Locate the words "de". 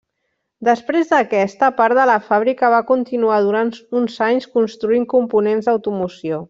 1.99-2.07